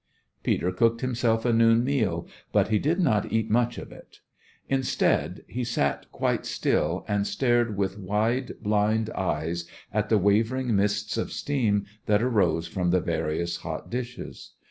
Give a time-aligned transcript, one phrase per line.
[0.41, 4.19] Peter cooked himself a noon meal, but he did not eat much of it.
[4.67, 11.17] Instead, he sat quite still and stared with wide, blind eyes at the wavering mists
[11.17, 14.53] of steam that arose from the various hot dishes.